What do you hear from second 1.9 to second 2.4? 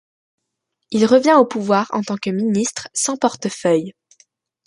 en tant que